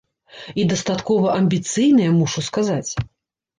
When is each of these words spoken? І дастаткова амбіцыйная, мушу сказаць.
І 0.63 0.65
дастаткова 0.71 1.35
амбіцыйная, 1.43 2.09
мушу 2.17 2.47
сказаць. 2.51 2.91